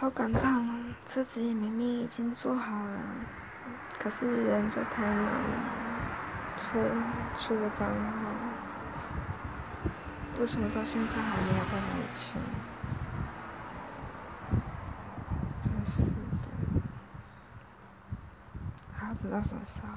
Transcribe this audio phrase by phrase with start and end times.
[0.00, 0.94] 好感动哦！
[1.06, 2.98] 车子也明明已经做好了，
[3.98, 5.44] 可是人在台南，
[6.56, 6.78] 车
[7.38, 8.34] 出了脏话，
[10.40, 12.40] 为什么到现在还没有办法钱？
[15.60, 16.00] 真是
[16.40, 16.48] 的，
[18.90, 19.88] 还要等到什么时候？